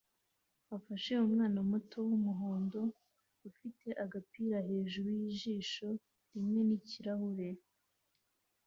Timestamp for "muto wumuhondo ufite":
1.71-3.87